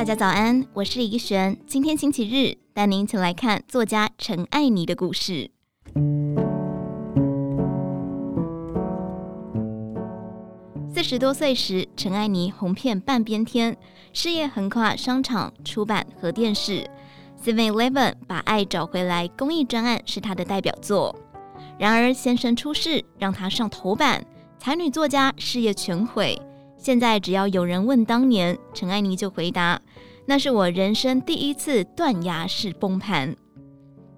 [0.00, 1.58] 大家早安，我是怡璇。
[1.66, 5.50] 今天星期日，带您一起来看作家陈爱妮的故事。
[10.90, 13.76] 四十多岁时，陈爱妮红遍半边天，
[14.14, 16.88] 事业横跨商场、出版和电视。
[17.44, 21.14] Seven Eleven 把爱找回来公益专案是她的代表作。
[21.78, 24.24] 然而先生出事，让她上头版，
[24.58, 26.40] 才女作家事业全毁。
[26.78, 29.78] 现在只要有人问当年，陈爱妮就回答。
[30.26, 33.34] 那是我人生第一次断崖式崩盘。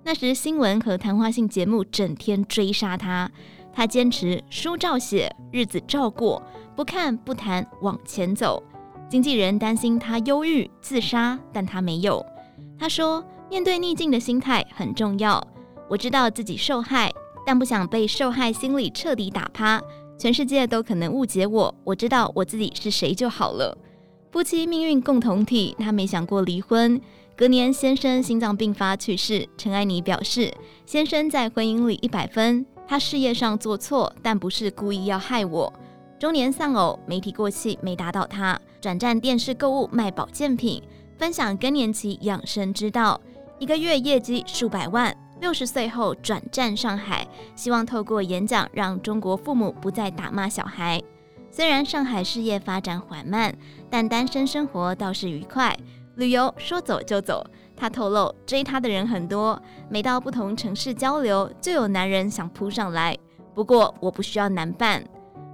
[0.04, 3.30] 那时新闻和谈话性节目整天追杀他，
[3.72, 6.42] 他坚持书照写，日子照过，
[6.74, 8.62] 不看不谈，往前走。
[9.08, 12.24] 经纪人担心他忧郁自杀，但他没有。
[12.78, 15.40] 他说：“面对逆境的心态很重要。
[15.88, 17.12] 我知道自己受害，
[17.46, 19.80] 但不想被受害心理彻底打趴。
[20.18, 23.76] 全世界都可能误解我，我知道我自己是谁就好了。”
[24.32, 26.98] 夫妻命运共同体，她没想过离婚。
[27.36, 29.46] 隔年，先生心脏病发去世。
[29.58, 30.50] 陈爱妮表示，
[30.86, 35.70] 先生在婚姻里一百分，他事业上做错，但不是故意要害我。
[36.18, 40.82] 中年丧偶，媒体过气没打倒他，转战电视购物卖保健品，
[41.18, 43.20] 分享更年期养生之道，
[43.58, 45.14] 一个月业绩数百万。
[45.42, 51.02] 六十岁后转战上海，希望透过演讲让中国父母不再打骂小孩。
[51.54, 53.54] 虽然上海事业发展缓慢，
[53.90, 55.76] 但单身生活倒是愉快。
[56.16, 57.44] 旅游说走就走，
[57.76, 63.14] 他透露追他的人很多，每到不同城市交流，就有男人想扑上来。
[63.54, 65.04] 不过我不需要男伴。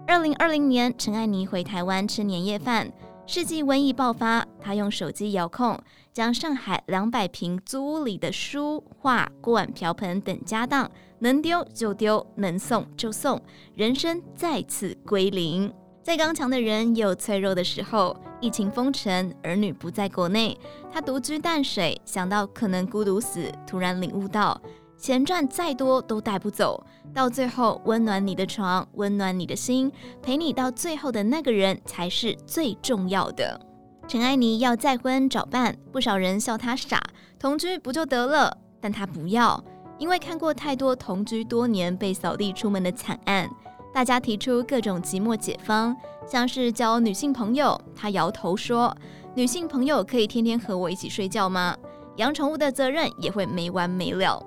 [0.07, 2.93] 二零二零年，陈爱妮回台湾吃年夜饭，
[3.27, 5.77] 世纪瘟疫爆发，她用手机遥控
[6.13, 13.43] 将上海两百平租屋里的书、画、锅碗瓢盆等家当能丢就丢，能送就送，
[13.75, 15.73] 人生再次归零。
[16.09, 18.17] 再刚强的人也有脆弱的时候。
[18.41, 20.57] 疫情封城，儿女不在国内，
[20.91, 24.59] 他独居淡水，想到可能孤独死，突然领悟到，
[24.97, 33.61] 钱赚再多都带不走，到最后温暖你的床，温暖你的心，陪你到最后的那个人才是最重要的。
[34.07, 37.03] 陈爱妮要再婚找伴，不少人笑她傻，
[37.39, 38.57] 同居不就得了？
[38.81, 39.63] 但她不要，
[39.99, 43.51] 因为看过太多同居多年被扫地出门的惨案。
[43.99, 48.97] 大家提出各种寂寞解方，像是交女性朋友，他摇头说
[49.35, 51.77] ：“女性朋友可以天天和我一起睡觉吗？
[52.15, 54.41] 养宠物的责任也会没完没了。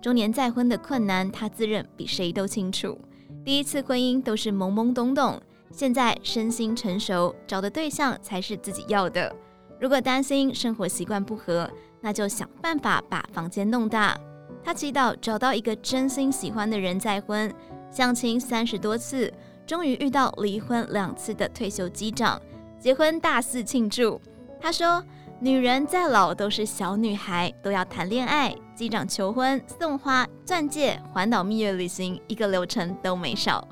[0.00, 2.98] 中年再婚的困难，他自认比谁都清楚。
[3.44, 5.38] 第一次婚姻都是懵懵懂懂，
[5.70, 9.30] 现在身心成熟，找的对象才是自己要的。
[9.78, 14.18] 如果担心生活习惯不合，那就想办法把房间弄大。
[14.64, 17.54] 他祈祷找到一个真心喜欢的人再婚。”
[17.94, 19.32] 相亲三十多次，
[19.64, 22.42] 终于遇到离婚两次的退休机长，
[22.76, 24.20] 结婚大肆庆祝。
[24.60, 25.00] 他说
[25.38, 28.52] ：“女人再老都是小女孩，都要谈恋爱。
[28.74, 33.64] 机长求婚、送花、钻戒、环岛蜜月旅行，一个流程都没少。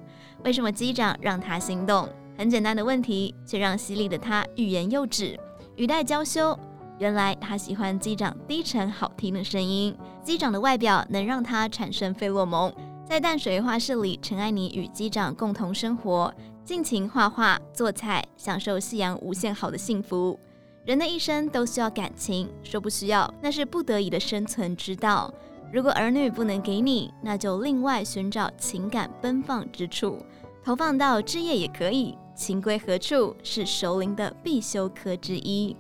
[0.45, 2.09] 为什么机长让他心动？
[2.39, 5.37] 很简单的问题，却让犀利的他欲言又止，
[5.75, 6.57] 语带娇羞。
[7.01, 12.73] 原来他喜欢机长低沉好听的声音，机长的外表能让他产生费洛蒙。”
[13.05, 16.33] 在淡水画室里，陈爱妮与机长共同生活，
[16.65, 20.39] 尽情画画、做菜，享受夕阳无限好的幸福。
[20.85, 25.33] 人的一生都需要感情，说不需要，那是不得已的生存之道。
[25.71, 30.25] 如果儿女不能给你，那就另外寻找情感奔放之处，
[30.65, 32.17] 投放到志业也可以。
[32.35, 35.77] 情归何处，是熟龄的必修课之一。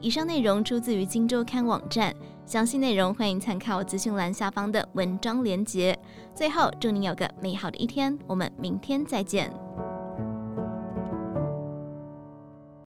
[0.00, 2.14] 以上内容出自于《今周刊》网站。
[2.48, 5.94] 详细内容欢迎参考资讯栏下方的文章连接。
[6.34, 9.67] 最后，祝您有个美好的一天，我们明天再见。